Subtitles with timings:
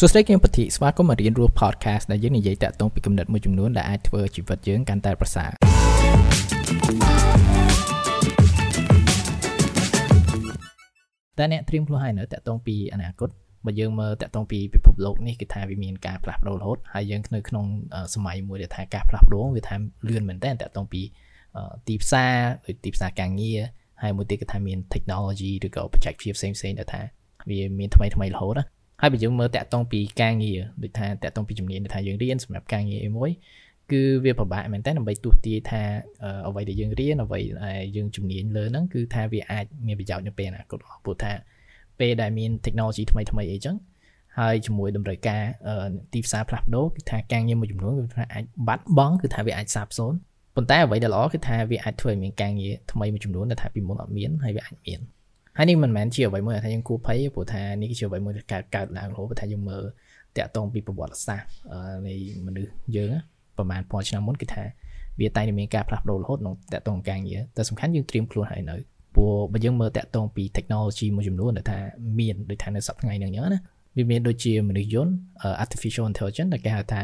[0.00, 5.50] សួស្តីគឹមពធីស្វាគមន៍មករៀនរស់ podcast ដែលយើងនិយាយតាក់ទងពីគំនិតមួយចំនួនដែលអាចធ្វើជីវិតយើងកាន់តែប្រសើរ
[11.38, 13.28] តែអ្នកត្រៀមខ្លួនហើយនៅតាក់ទងពីអនាគត
[13.66, 17.66] បើយើងមើលតាក់ទងពីពិភពលោកនេះគឺថាវាមានការផ្លាស់ប្ដូររហូតហើយយើងនៅក្នុង
[18.14, 19.76] សម័យមួយដែលថាការផ្លាស់ប្ដូរវាថា
[20.08, 21.02] លឿនមែនតើតាក់ទងពី
[21.88, 22.34] ទីផ្សារ
[22.66, 23.60] ដូចទីផ្សារការងារ
[24.02, 27.00] ហើយមួយទៀតគឺថាមាន technology ឬក៏បច្ចេកវិទ្យាផ្សេងៗដែលថា
[27.50, 33.30] វាមានថ្មីថ្មីរហូតណា ហើយបើយើងមើលតាក់ទងពីការងារដូចថាតាក់ទងពីជំនាញដែលថាយើងរៀនសម្រាប់ការងារអីមួយ
[33.90, 35.82] គឺវាពិបាកមែនតើដើម្បីទស្សទាយថា
[36.46, 41.32] អ្វីដែលយើងរៀនអ្វីដែលយើងជំនាញលើហ្នឹងគឺថាវាអាចមានប្រយោជន៍នៅពេលអនាគតព្រោះថា
[42.00, 43.76] ពេលដែលមាន technology ថ្មីថ្មីអីចឹង
[44.38, 45.42] ហើយជាមួយតម្រូវការ
[46.12, 50.18] ទីផ្សារផ្លាស់ប្ដូរគឺថាការងារមួយចំនួនគឺថាអាចបាត់បង់គឺថាវាអាចសាបសូន្យ
[50.56, 55.00] ប៉ុន្តែអ្វីដែលល្អគឺថាវាអាចធ្វើឲ្យមានការងារថ្មីមួយចំនួនដែលថាពីមុនអត់មានហើយវាអាចមាន
[55.60, 59.82] ហើយនេះមិនមែនជាអ្វីមួយថាយើងគួរភ័យព្រោះថានេះគឺជាអ្វីមួយដែលកើតកើតឡើងរហូតព្រោះថាយើងមើល
[60.36, 61.48] តាក់ទងពីប្រវត្តិសាស្ត្រ
[62.08, 62.14] នៃ
[62.46, 63.08] មនុស្សយើង
[63.56, 64.64] ប្រហែលពាន់ឆ្នាំមុនគឺថា
[65.20, 68.76] វាតែងតែមានការផ្លាស់ប្ដូររហូតក្នុងតាក់ទងការងារតែសំខាន់យើងត្រៀមខ្លួនហើយនៅ
[69.14, 71.78] ព្រោះបើយើងមើលតាក់ទងពី technology មួយចំនួនដែលថា
[72.18, 73.60] មានដូចថានៅសប្តាហ៍ថ្ងៃហ្នឹងអញ្ចឹងណា
[73.96, 75.12] វាមានដូចជាមនុស្សយន្ត
[75.64, 77.02] artificial intelligence ដែលគេហៅថា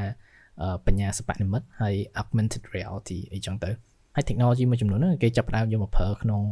[0.86, 3.70] បញ្ញាសិប្បនិម្មិតហើយ augmented reality អីចឹងទៅ
[4.14, 6.42] ហើយ technology មួយចំនួនហ្នឹងគេចាប់ផ្ដើមយកមកប្រើក្នុង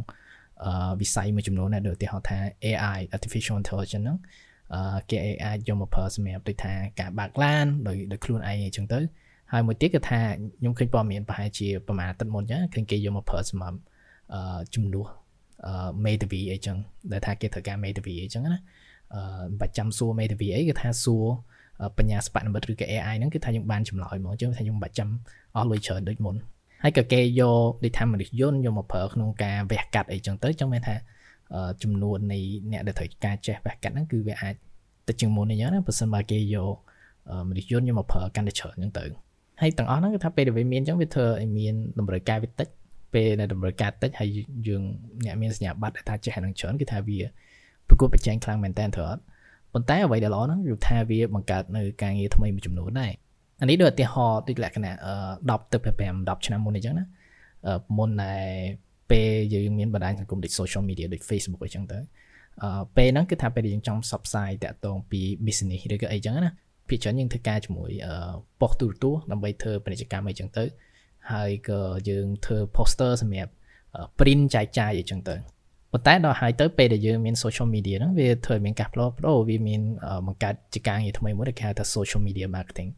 [1.01, 4.17] វិស័យមួយចំនួនដែរដូចឧទាហរណ៍ថា AI artificial intelligence ហ្នឹង
[5.09, 8.99] គេអាចយកមកប្រើសម្រាប់ដូចថាការបើកឡានដោយដោយខ្លួនឯងអញ្ចឹងទៅ
[9.51, 10.21] ហើយមួយទៀតគឺថា
[10.59, 13.77] ខ្ញុំឃើញព័ត៌មានប្រហែលជាប្រហែលអាទិត្យមុនចឹងឃើញគេយកមកប្រើសម្រាប់
[14.75, 15.07] ជំនួស
[16.05, 16.77] Metavi អីចឹង
[17.11, 18.59] ដែលថាគេត្រូវការ Metavi អីចឹងណា
[19.13, 19.21] អឺ
[19.59, 21.25] បាច់ចាំសួរ Metavi អីគឺថាសួរ
[21.97, 25.09] បញ្ញាស្បនិមិត្តឬក៏ AI ហ្នឹងគឺថាយើងបានចម្លើយហ្មងចឹងថាយើងបាច់ចាំ
[25.55, 26.35] អស់លុយច្រើនដូចមុន
[26.83, 30.95] ហើយក៏គេយកដូចថាមនុស្សយន្តយកមកប្រើក្នុងការវះកាត់អីចឹងទៅចឹងមានថា
[31.83, 32.39] ចំនួននៃ
[32.71, 34.55] អ្នកដែលត្រូវការចេះវះកាត់ហ្នឹងគឺវាអាច
[35.07, 36.75] ទៅជាងមុនអញ្ចឹងណាបើសិនបើគេយក
[37.49, 39.05] មនុស្សយន្តយកមកប្រើកាន់តែច្រើនអញ្ចឹងទៅ
[39.61, 42.67] ហើយទាំងអស់ហ្នឹងគឺថាពេលដែលវាមានអញ្ចឹងវាធ្វើឲ្យមានតម្រូវការវាតិច
[43.13, 44.29] ពេលដែលតម្រូវការតិចហើយ
[44.67, 44.81] យើង
[45.25, 47.19] អ្នកមានសញ្ញាបត្រដែលថាចេះហ្នឹងច្រើនគឺថាវា
[47.87, 49.21] ប្រកួតប្រជែងខ្លាំងមែនតើត្រូវអត់
[49.73, 53.11] ប៉ុន្តែអ្វីដែលល្អហ្នឹងគឺថាវាបង្កើតនៅការងារថ្មីមួយចំនួនដែរ
[53.61, 54.93] អានេះដូចឧទាហរណ៍ដូចលក្ខណៈ
[55.33, 55.85] 10ទៅ5
[56.27, 57.05] 10ឆ្នាំមុនអញ្ចឹងណា
[57.97, 58.47] មុនដែល
[59.11, 61.97] ពេលយើងមានបណ្ដាញសង្គមដូច social media ដូច Facebook អីចឹងទៅ
[62.63, 66.51] អឺពេលហ្នឹងគឺថាពេលយើងចង់ផ្សព្វផ្សាយតាក់ទងពី business ឬក៏អីចឹងណា
[66.89, 67.91] ភាគច្រើនយើងធ្វើការជាមួយ
[68.61, 70.63] ប៉ុស្តិ៍ទូរទស្សន៍ដើម្បីធ្វើពាណិជ្ជកម្មអីចឹងទៅ
[71.31, 73.51] ហើយក៏យើងធ្វើ poster សម្រាប់
[74.19, 75.35] print ចែកចាយអីចឹងទៅ
[75.91, 79.81] ប៉ុន្តែដល់ហើយទៅពេលដែលយើងមាន social media ហ្នឹងវាធ្វើឲ្យមានការផ្លាស់ប្ដូរវាមាន
[80.27, 82.89] បង្កើតជាការងារថ្មីមួយដែលគេហៅថា social media marketing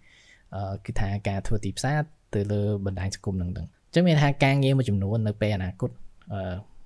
[0.85, 1.99] គឺថាការធ្វើទីផ្សារ
[2.35, 5.89] ទៅលើបណ្ដាញសង្គមហ្នឹងហ្នឹងអញ្ចឹងមានថាការងារមួយចំនួននៅពេលអនាគត
[6.33, 6.39] អឺ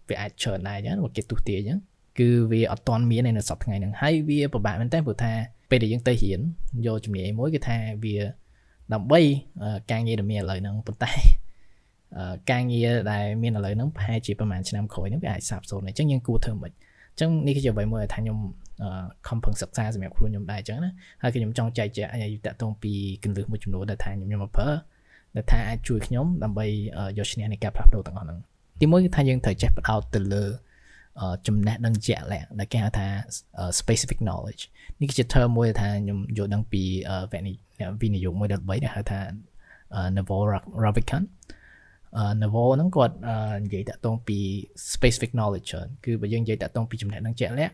[0.09, 1.79] វាអាចច្រើនដែរអញ្ចឹងគេទុះទាអញ្ចឹង
[2.19, 5.31] គឺវាអត់ទាន់មាននៅសប្តាហ៍ថ្ងៃហ្នឹងហើយវាពិបាកមែនតើព្រោះថា
[5.69, 6.39] ពេលដែលយើងទៅរៀន
[6.85, 8.15] យកជំនាញមួយគឺថាវា
[8.93, 9.21] ដើម្បី
[9.91, 11.11] ការងារដែលមានឥឡូវហ្នឹងប៉ុន្តែ
[12.51, 18.37] ការងារដែលមានឥឡូវហ្នឹងប្រហែលជាប្រហែលឆ្នាំក្រោយហ្នឹងវាអាចសាបសូន្យអញ្ចឹងយើងគួរធ្វើមិនអញ្ចឹងនេះគឺជាអ្វីមួយដែលថាខ្ញុំ
[19.27, 20.91] ខំប្រឹងសិក្សាសម្រាប់ខ្លួនខ្ញុំដែរអញ្ចឹងណា
[21.21, 24.69] ហើយខ្ញុំចង់ចែកចាយឲ្យតាក់ទងពីកលឹះមួយចំនួនដែលថាខ្ញុំខ្ញុំមកប្រើ
[25.35, 26.65] ដែលថាអាចជួយខ្ញុំដើម្បី
[27.17, 28.39] យកឈ្នះនៃការផ្លាស់ប្ដូរទាំងអស់ហ្នឹង
[28.81, 30.43] ទីមួយគឺថាយើងត្រូវចេះផ្ដោតទៅលើ
[31.47, 33.07] ចំណេះដឹងជាក់លាក់ដែលគេហៅថា
[33.79, 34.61] specific knowledge
[34.99, 36.83] នេះគឺជា term មួយថាខ្ញុំយល់ដឹងពី
[38.01, 39.19] វិនិយោគមួយដែល3ដែលហៅថា
[40.15, 40.41] Naval
[40.83, 41.27] Ravikant
[42.41, 43.15] Naval ហ្នឹងគាត់
[43.63, 44.37] និយាយតាក់ទងពី
[44.93, 45.69] specific knowledge
[46.05, 47.73] គឺបើយើងនិយាយតាក់ទងពីចំណេះដឹងជាក់លាក់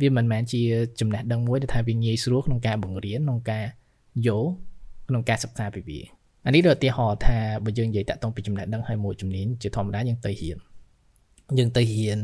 [0.00, 0.62] វាមិនមែនជា
[1.00, 3.64] ចំណេះដឹងមួយដែលថាវាងាយស្រួលក្នុងការបង្រៀនក្នុងការ
[4.26, 4.50] យល់
[5.08, 6.00] ក្នុងការសិក្សាពីវា
[6.46, 10.58] អានេះដូចឧទាហរណ៍ថាបើយើងនិយាយតាក់ទងពីចំណេះដឹងហើយមួយជំនាញជាធម្មតាយើងទៅរៀន
[11.58, 12.18] យើងទៅរៀន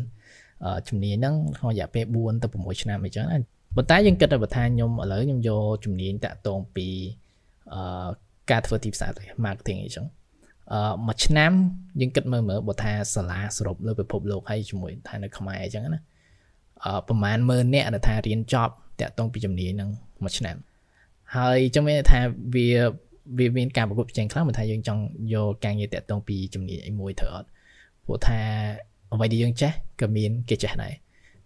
[0.89, 3.39] ជំនាញហ្នឹងក្នុងរយៈពេល4ទៅ6ឆ្នាំអីចឹងណា
[3.77, 6.87] ប៉ុន្តែយើងគិតថាបើថាខ្ញុំឥឡូវខ្ញុំយកជំនាញតាក់ទងពី
[7.75, 8.09] អឺ
[8.51, 10.07] ការធ្វើទីផ្សារទៅ marketing អីចឹង
[10.73, 11.53] អឺមួយឆ្នាំ
[12.01, 16.01] យើងគិតមើលមើលបើថាសាលាសរុបលើពិភពលោកហើយជាមួយថានៅខ្មែរអីចឹងណា
[17.09, 19.91] ប្រហែលម៉ឺនអ្នកដែលថារៀនចប់តាក់ទងពីជំនាញហ្នឹង
[20.23, 20.57] មួយឆ្នាំ
[21.37, 22.21] ហើយចឹងមានថា
[22.55, 22.69] វា
[23.39, 25.03] វាមានការប្រកួតប្រជែងខ្លាំងមិនថាយើងចង់
[25.35, 27.49] យកការងារតាក់ទងពីជំនាញអីមួយត្រូវអត់
[28.05, 28.41] ព្រោះថា
[29.13, 29.71] អ្វីដែលយើងចេះ
[30.01, 30.95] ក៏មានគេចេះដែរ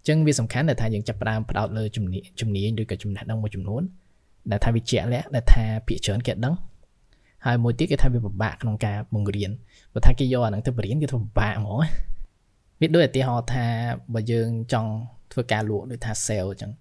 [0.07, 3.81] ចឹងវាសំខាន់ដែលថាយើងចាប់ផ្ដើមផ្ដោតលើជំនាញជំនាញឬក៏ចំណេះដឹងមួយចំនួន
[4.51, 6.55] ដែលថាវាជាក់លាក់ដែលថាភាគច្រើនគេដឹង
[7.45, 9.51] ហើយមួយទៀតគេថាវាពិបាកក្នុងការបង្រៀន
[9.91, 11.79] ព្រោះថាគេយកអាហ្នឹងទៅបរៀនគេធ្វើពិបាកហ្មង
[12.81, 13.65] វាដូចឧទាហរណ៍ថា
[14.13, 14.91] បើយើងចង់
[15.31, 16.71] ធ្វើការលក់ដូចថា sale អញ្ចឹង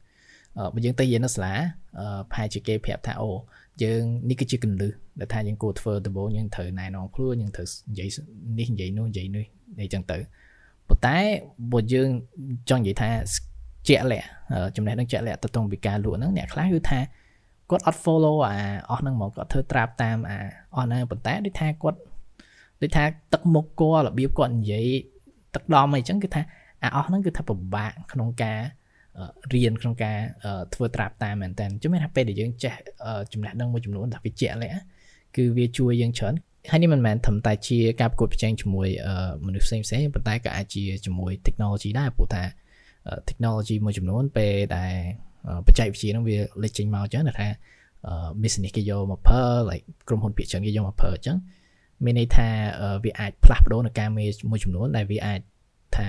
[0.74, 1.54] បើយើងទៅរៀននៅសាលា
[2.30, 3.30] ប្រហែលជាគេប្រាប់ថាអូ
[3.82, 8.08] យើងនេះគឺជាកលឹះដែលថាយើងគួរធ្វើដំបូងយើងត្រូវណែនាំខ្លួនយើងត្រូវនិយាយ
[8.58, 9.44] នេះនិយាយនោះនិយាយនេះ
[9.80, 10.18] អីចឹងទៅ
[10.88, 11.16] ប៉ុន្តែ
[11.72, 12.08] បើយើង
[12.70, 13.10] ចង់និយាយថា
[13.88, 14.28] ជាក់លាក់
[14.76, 16.98] ចំណេះដឹងជាក់លាក់ទៅតងពីការលក់ហ្នឹងអ្នកខ្លះគឺថា
[17.70, 18.56] គាត់អត់ follow អា
[18.90, 20.38] អស់ហ្នឹងហ្មងគាត់ធ្វើត្រាប់តាមអា
[20.74, 21.98] អស់ហ្នឹងប៉ុន្តែដូចថាគាត់
[22.82, 24.86] ដូចថាទឹកមុខគាត់របៀបគាត់និយាយ
[25.54, 26.42] ទឹកដំអីចឹងគឺថា
[26.82, 28.60] អាអស់ហ្នឹងគឺថាពិបាកក្នុងការ
[29.54, 30.18] រៀនក្នុងការ
[30.74, 32.74] ធ្វើត្រាប់តាមមែនតើជុំមានថាពេលដែលយើងចេះ
[33.32, 34.80] ចំណេះដឹងមួយចំនួនថាវាជាក់លាក់
[35.36, 36.34] គឺវាជួយយើងច្រើន
[36.70, 38.88] ហើយនេះមិនមែនត្រឹមតែជាការប្រកួតប្រជែងជាមួយ
[39.46, 42.42] មនុស្សផ្សេងផ្សេងប៉ុន្តែក៏អាចជាជាមួយ technology ដែរព្រោះថា
[43.28, 44.94] technology មួយចំនួនពេលដែល
[45.66, 47.48] បច្ចេកវិទ្យាហ្នឹងវាលេចចេញមកចឹងថា
[48.42, 51.36] business គេយកមកប្រើ like ក្រុមហ៊ុនភាគច្រើនគេយកមកប្រើអញ្ចឹង
[52.04, 52.48] មានន័យថា
[53.04, 55.40] វាអាចផ្លាស់ប្ដូរនៅការងារមួយចំនួនដែលវាអាច
[55.96, 56.06] ថា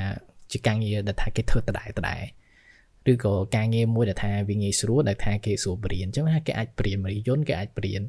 [0.52, 2.24] ជាការងារដែលថាគេធ្វើដដែលដដែល
[3.12, 8.02] ឬក៏ការងារមួយដែលថាវាងាយស្រួលដែលថាគេស្រួលបរៀនអញ្ចឹងថាគេអាចបរៀនរយន្តគេអាចបរៀន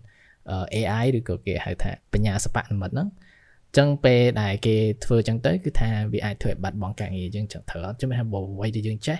[0.74, 3.08] AI ឬក៏គេហៅថាបញ្ញាសិប្បនិម្មិតហ្នឹង
[3.76, 9.18] ចឹងពេលដែលគេធ្វើចឹងទៅគឺថាវាអាចធ្វើឲ្យបាត់បង់ការងារយើងចឹងត្រូវអត់ចាំថាបើអ្វីដែលយើងចេះ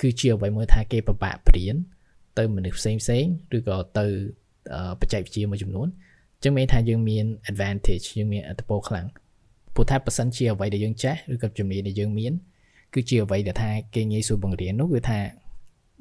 [0.00, 1.76] គឺជាអ្វីមួយថាគេពិបាកបរៀន
[2.38, 3.24] ទៅមនុស្សផ្សេងផ្សេង
[3.56, 4.06] ឬក៏ទៅ
[5.00, 5.88] បច្ចេកវិទ្យាមួយចំនួន
[6.42, 9.06] ចឹងមានថាយើងមាន advantage យើងមានអត្ថប្រយោជន៍ខ្លាំង
[9.74, 12.32] ព្រោះថាប៉ះសិនជាអ្វីដែលយើងចេះឬក៏ជំនាញដែលយើងមាន
[12.94, 15.20] គឺជាអ្វីដែលថាគេងាយស្រួលបង្រៀននោះគឺថា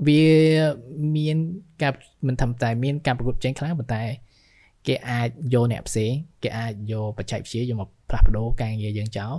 [0.08, 0.24] វា
[1.16, 1.38] មាន
[1.82, 1.94] ការ
[2.28, 4.04] មិនធម្មតាមានការប្រកួតប្រជែងខ្លាំងប៉ុន្តែ
[4.88, 6.12] គេអាចយកអ្នកផ្សេង
[6.44, 9.34] គេអាចយកបច្ចេកវិទ្យាយកមកផ្លាស់ប្ដូរការងារយើងចោល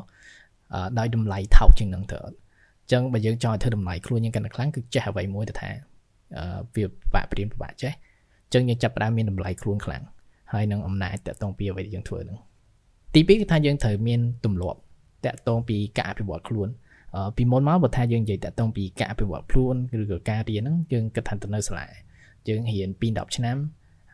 [0.99, 5.71] ដោយតម្លៃថោកជាងនឹងទៅអញ្ចឹងបើយើងចង់ឲ្យធ្វើតម្លៃខ្លួនយើងកាន់តែខ្លាំងគឺចេះអ្វីមួយទៅថា
[6.75, 7.93] វាពិបាកព្រៀនពិបាកចេះ
[8.45, 10.03] អញ្ចឹងយើងចាប់ផ្ដើមមានតម្លៃខ្លួនខ្លាំង
[10.53, 12.39] ហើយនឹងអំណាចតកតងពីអ្វីដែលយើងធ្វើហ្នឹង
[13.15, 14.79] ទី2គឺថាយើងត្រូវមានទម្លាប់
[15.27, 16.69] តកតងពីការអភិវឌ្ឍខ្លួន
[17.37, 21.87] ពីមុនមកបើថាយើងនិយាយតកតងពីការអភិវឌ្ឍខ្លួនឬក៏ការរៀនហ្នឹងយើងគិតថាទៅនៅសាលា
[22.49, 23.57] យើងរៀនពី10ឆ្នាំ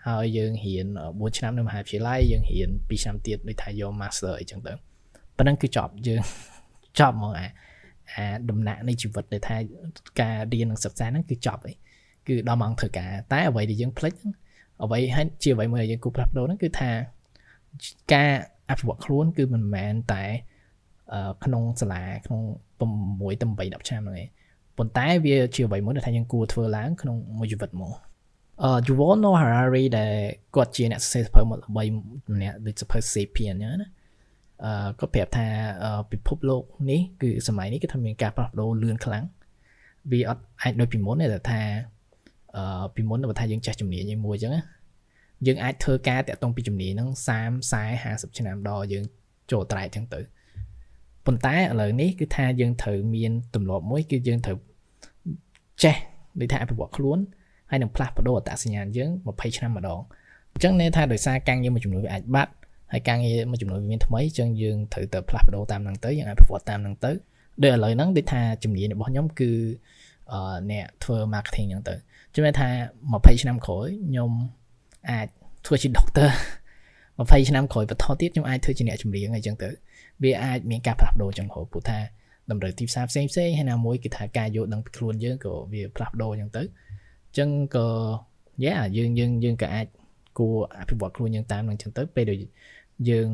[0.08, 4.72] ហើយយើងរៀន4ឆ្នាំនៅមហាវិទ្យាល័យយើងរៀន2ឆ្នាំទៀតដូចថាយក master អីចឹងទៅ
[5.36, 6.20] ប៉ុណ្ណឹងគឺចប់យើង
[6.98, 7.46] ចប់ហ្មងអា
[8.14, 9.56] អាដំណាក់នៃជីវិតដែលថា
[10.20, 11.76] ការរៀននិងសិក្សាហ្នឹងគឺចប់ហើយ
[12.28, 14.14] គឺដល់ម៉ោងធ្វើការតែអ្វីដែលយើងភ្លេច
[14.82, 16.90] អ្វីហើយជាអ្វីមួយដែលយើងគូផ្លាស់ប្ដូរហ្នឹងគឺថា
[18.14, 18.32] ការ
[18.70, 20.24] អភិវឌ្ឍខ្លួនគឺមិនមែនតែ
[21.44, 22.40] ក្នុងសាលាក្នុង
[22.80, 24.28] 6ទៅ8 10ឆ្នាំហ្នឹងឯង
[24.78, 27.92] ប៉ុន្តែវាជាអ្វីមួយដែលថាយើងគួរធ្វើឡើងក្នុងមួយជីវិតមក
[28.62, 30.12] អឺ Yuval Noah Harari ដែល
[30.54, 31.84] គាត់ជាអ្នកសរសេរសភៅមកល្បី
[32.32, 33.88] ម្នាក់ដូចសភៅ Sapien អញ្ចឹងណា
[34.64, 35.46] អឺគាត់ប្រាប់ថា
[36.10, 39.24] ពិភពលោកនេះគឺសម័យនេះគឺថាមានការផ្លាស់ប្ដូរលឿនខ្លាំង
[40.10, 41.60] វាអត់អាចដូចពីមុនទេតែថា
[42.56, 44.62] អឺពីមុនបើថាយើងចេះជំនាញមួយអញ្ចឹងណា
[45.46, 49.04] យើងអាចធ្វើការតាក់ទងពីជំនាញហ្នឹង30 40 50ឆ្នាំដល់យើង
[49.50, 50.20] ចូលត្រែកអញ្ចឹងទៅ
[51.26, 54.56] ប៉ុន្តែឥឡូវនេះគឺថាយើងត្រូវមានទម្លាប់មួយគឺយើងត្រូវ
[55.82, 55.96] ចេះ
[56.40, 57.18] ដូចថាអភិវឌ្ឍខ្លួន
[57.70, 60.00] ហើយនឹងផ្លាស់ប្ដូរអត្តសញ្ញាណយើង20ឆ្នាំម្ដង
[60.52, 62.52] អញ្ចឹងន័យថាដោយសារការងារមួយចំនួនវាអាចបាត់
[62.92, 67.12] ហើយការងារមួយចំនួនវាមានថ្មីអញ្ចឹងយើងត្រូវតែផ្លាស់ប្ដូរតាមហ្នឹងទៅយើងអភិវឌ្ឍតាមហ្នឹងទៅ
[67.62, 69.50] ដូចឥឡូវហ្នឹងដូចថាជំនាញរបស់ខ្ញុំគឺ
[70.32, 70.40] អឺ
[70.70, 71.94] អ្នកធ្វើ marketing អញ្ចឹងទៅ
[72.34, 72.68] ជំនឿថា
[73.10, 74.30] 20ឆ្នាំក្រោយខ្ញុំ
[75.10, 75.28] អាច
[75.66, 76.28] ធ្វើជា doctor
[77.18, 79.70] 20ឆ្នាំក្រោយបន្តទៀតខ្ញុំអាចធ្វើជាអ្នកចម្រៀងអីចឹងទៅ
[80.22, 81.98] វាអាចមានការផ្លាស់ប្ដូរចឹងហូបព្រោះថា
[82.50, 86.62] តម្រូវទីផ្សារផ្សេងផ្សេងហើយណាមួយគឺថាការយល់ដឹងពីខ្លួនយើងក៏វាផ្លាស់ប្ដូរចឹងទៅ
[87.38, 87.88] ចឹងក៏
[88.64, 89.86] យ៉ាយើងយើងយើងក៏អាច
[90.38, 92.38] គួរអភិវឌ្ឍខ្លួនយើងតាមនឹងចឹងទៅពេលដែល
[93.10, 93.28] យើង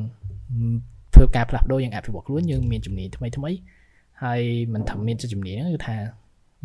[1.14, 3.50] ធ្វើការផ្លាស់ប្ដូរយើងអភិវឌ្ឍខ្លួនយើងមានជំនាញថ្មីថ្មី
[4.22, 4.42] ហើយ
[4.74, 5.96] មិនថាមានជំនាញគឺថា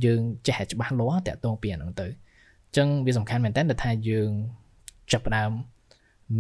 [0.06, 4.30] យើងចេះច្បាស់លាស់តាក់ទងពីអាហ្នឹងទៅអញ្ចឹងវាសំខាន់មែនតើថាយើង
[5.12, 5.52] ចាប់ផ្ដើម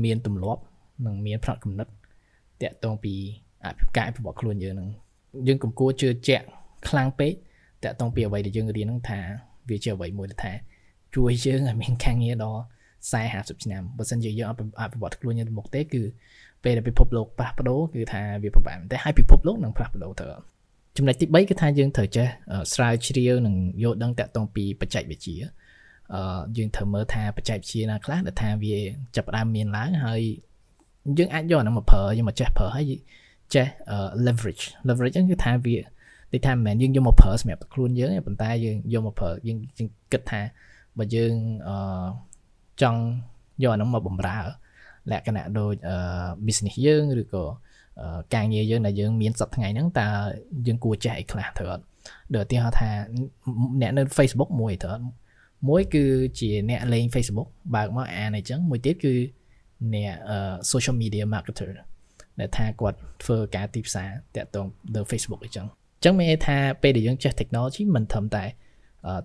[0.03, 0.61] មានទម្លាប់
[1.05, 1.87] និងមានផ្នត់គំនិត
[2.61, 3.13] តាក់ទងពី
[3.95, 4.87] ការអភិវឌ្ឍខ្លួនយើងនឹង
[5.47, 6.45] យើងកុំគួរជឿជាក់
[6.89, 7.33] ខ្លាំងពេក
[7.83, 9.19] តាក់ទងពីអ្វីដែលយើងរៀនហ្នឹងថា
[9.69, 10.53] វាជាអ្វីមួយដែលថា
[11.15, 12.61] ជួយយើងឲ្យមានការងារដល់
[13.11, 14.53] 40 50ឆ្នាំបើមិនជាយើងអ
[14.93, 16.03] ភិវឌ្ឍខ្លួនយើងទៅមុខទេគឺ
[16.63, 20.25] ពេលដែលពិភពលោកផ្លាស់ប្ដូរគឺថាវាពិបាកតែហើយពិភពលោកនឹងផ្លាស់ប្ដូរទៅ
[20.97, 22.27] ចំណុចទី3គឺថាយើងត្រូវចេះ
[22.73, 25.37] ស្រាវជ្រាវនិងយល់ដឹងតាក់ទងពីបច្ចេកវិទ្យា
[26.13, 28.75] អឺយើងត្រូវមើលថាបច្ចេកវិទ្យាណាខ្លះដែលថាវា
[29.15, 30.21] ចាប់ផ្ដើមមានឡើងហើយ
[31.17, 32.93] យើងអាចយកអានោះមកប្រើយើងមកចេះប្រើហើយ
[33.55, 33.67] ចេះ
[34.25, 35.77] leverage leverage ហ្នឹងគឺថាវា
[36.31, 39.57] ដូចថាមិនមែនយើងយកមកប្រើសម្រាប់ខ្លួនយើងទេប៉ុន្តែយើងយកមកប្រើយើង
[40.11, 40.41] គិតថា
[40.97, 41.33] បើយើង
[41.67, 42.07] អឺ
[42.81, 43.01] ចង់
[43.63, 44.39] យកអានោះមកបំរើ
[45.11, 45.73] លក្ខណៈដូច
[46.45, 47.43] business យើងឬក៏
[48.35, 50.07] ការងារយើងដែលយើងមានសប្តាហ៍ថ្ងៃហ្នឹងតើ
[50.67, 51.83] យើងគួរចេះអីខ្លះត្រូវអត់
[52.35, 52.89] ដូចឧទាហរណ៍ថា
[53.81, 55.05] អ្នកនៅ Facebook មួយត្រូវអត់
[55.69, 56.03] មួយគឺ
[56.39, 59.13] ជាអ្នកលេង Facebook បើកមកអានអញ្ចឹងមួយទៀតគឺ
[59.93, 60.13] អ្នក
[60.71, 61.69] social media marketer
[62.39, 64.65] ដែលថាគាត់ធ្វើការទីផ្សារតាក់ទង
[64.95, 65.65] លើ Facebook អញ្ចឹង
[65.97, 68.43] អញ្ចឹងមានន័យថាពេលដែលយើងចេះ technology មិនត្រឹមតែ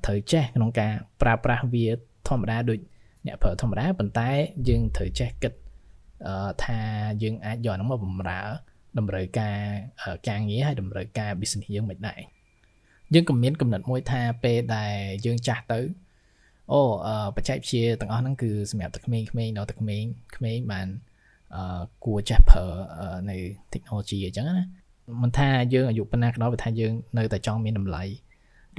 [0.06, 0.92] ត្រូវចេះក្នុងការ
[1.22, 1.86] ប្រើប្រាស់វា
[2.28, 2.78] ធម្មតាដូច
[3.26, 4.30] អ្នកប្រើធម្មតាប៉ុន្តែ
[4.68, 5.52] យើងត្រូវចេះគិត
[6.64, 6.78] ថា
[7.22, 8.42] យើងអាចយក nó មកបំរើ
[8.98, 9.58] តម្រូវការ
[10.28, 12.20] ការងារហើយតម្រូវការ business យើងមិនដែរ
[13.14, 14.94] យើងក៏មានកំណត់មួយថាពេលដែល
[15.26, 15.80] យើងចាស់ទៅ
[16.72, 16.80] អូ
[17.36, 20.04] បច្ចេកវិទ្យាទាំងអស់ហ្នឹងគឺសម្រាប់តែក្មេងៗដល់តែក្មេង
[20.36, 21.11] ក្មេងបានអឺ
[22.04, 22.64] គួរចេះប្រើ
[23.30, 23.36] នៅ
[23.72, 24.64] technology អញ្ចឹងណា
[25.22, 28.04] មិនថាយើងអាយុប៉ុណ្ណាក៏ដោយបើថាយើងនៅតែចង់មានតម្លៃ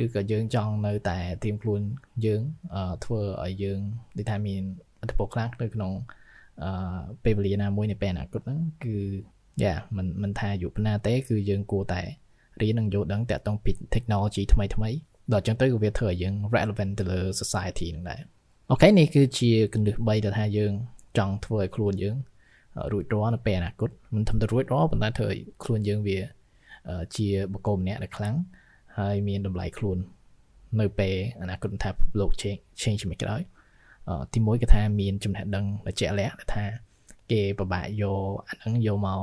[0.03, 1.82] ឬក៏យើងចង់នៅតែត្រៀមខ្លួន
[2.25, 2.42] យើង
[3.03, 3.80] ធ្វើឲ្យយើង
[4.18, 4.62] ដូចថាមាន
[5.01, 5.92] អត្ថប្រយោជន៍ខ្លាំងនៅក្នុង
[6.63, 8.98] អឺពេលវេលាណាមួយនៅពេលអនាគតហ្នឹងគឺ
[9.63, 12.01] យ៉ាមិនមិនថាអាយុប៉ុណ្ណាទេ គឺយើងគួរតែ
[12.62, 14.89] រៀននិងយល់ដឹងតាក់ទងពី technology ថ្មីថ្មី
[15.34, 18.22] ដល់អញ្ចឹងទៅក៏វាធ្វើឲ្យយើង relevant ទៅលើ society ហ្នឹងដែរ
[18.72, 20.74] អូខេនេះគឺជាគន្លឹះ3ដែលថាយើង
[21.18, 22.15] ចង់ធ្វើឲ្យខ្លួនយើង
[22.92, 26.18] រួចរាល់នៅពេលអនាគតមិនធំទៅរួចរាល់ប៉ុន្តែធ្វើឲ្យខ្លួនយើងវា
[27.15, 28.36] ជាបុគ្គលម្នាក់ដែលខ្លាំង
[28.98, 29.98] ហើយមានតម្លៃខ្លួន
[30.80, 31.89] នៅពេលអនាគតថា
[32.20, 33.42] លោក change change ជំនួយក្រោយ
[34.34, 36.63] ទីមួយគឺថាមានចំណេះដឹងដែលជាក់លាក់ថា
[37.32, 39.20] គេពិបាកយកអាហ្នឹងយកមក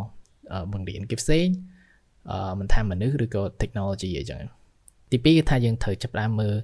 [0.72, 1.46] បង្រៀនគេផ្សេង
[2.30, 4.40] អឺមិនថាមនុស្សឬក៏ technology អីចឹង
[5.12, 6.54] ទីពីរគឺថាយើងត្រូវចាប់ផ្ដើមមើល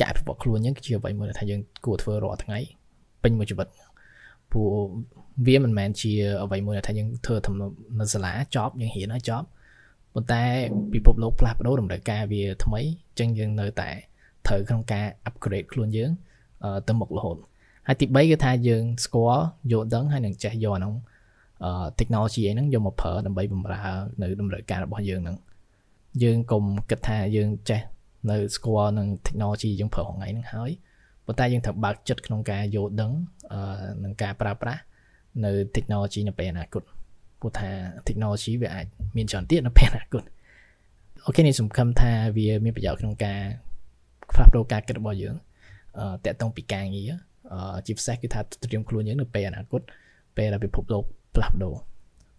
[0.00, 2.58] ការអភិវឌ្ឍខ្លួនយើងគឺជាអ្វីមួយដែលថាយើងគួរធ្វើរាល់ថ្ងៃ
[3.22, 3.68] ពេញមួយជីវិត
[4.52, 4.70] ព្រោះ
[5.46, 7.36] វាមិនមែនជាអ្វីមួយដែលថាយើងធ្វើ
[8.00, 9.46] នៅសាលាចប់យើងរៀនហើយចប់
[10.14, 10.42] ប៉ុន្តែ
[10.92, 13.90] ពិភពលោកផ្លាស់ប្ដូរតម្រូវការវាថ្មីអញ្ចឹងយើងនៅតែ
[14.46, 16.10] ត្រូវក្នុងការ upgrade ខ្លួនយើង
[16.88, 17.36] ទៅមុខរហូត
[17.86, 20.94] ហើយទី3គឺថាយើងស្គាល់យល់ដឹងហើយនឹងចេះយកអានោះ
[21.64, 23.92] អឺ technology អីហ្នឹងយកមកប្រើដើម្បីបម្រើ
[24.22, 25.36] នៅតម្រូវការរបស់យើងហ្នឹង
[26.22, 27.80] យើងកុំគិតថាយើងចេះ
[28.30, 30.70] នៅស្គាល់នឹង technology យើងប្រើថ្ងៃហ្នឹងហើយ
[31.26, 33.39] ប៉ុន្តែយើងត្រូវបើកចិត្តក្នុងការយល់ដឹងអឺ
[34.04, 34.82] នឹងការប្រើប្រាស់
[35.44, 36.82] នៅ technology នៅពេលអនាគត
[37.40, 37.68] ព្រោះថា
[38.08, 40.22] technology វាអាចមានច្រើនទៀតនៅពេលអនាគត
[41.26, 43.40] អូខេនេះសង្ឃឹមថាវាមានប្រយោជន៍ក្នុងការ
[44.32, 45.34] ផ្លាស់ប្ដូរការគិតរបស់យើង
[45.98, 47.10] អឺតកតងពីការងារ
[47.52, 49.80] អឺជាពិសេសគឺថាត្រៀមខ្លួនយើងនៅពេលអនាគត
[50.36, 51.04] ពេលដែលពិភពលោក
[51.34, 51.74] ផ្លាស់ប្ដូរ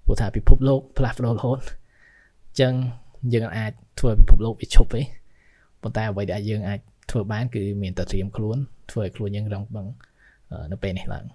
[0.06, 2.74] ព្រោះថាពិភពលោកផ្លាស់ប្ដូររហូតអញ្ចឹង
[3.34, 5.02] យើងអាចធ្វើពិភពលោកវាឈប់ទេ
[5.82, 6.80] ប៉ុន្តែអ្វីដែលយើងអាច
[7.12, 8.58] ធ្វើបានគឺមានតែត្រៀមខ្លួន
[8.92, 9.88] ធ្វើឲ្យខ្លួនយើងរងបឹង
[10.72, 11.26] នៅពេលនេះឡើង